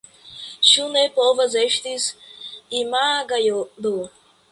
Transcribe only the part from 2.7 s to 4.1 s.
imagaĵo do!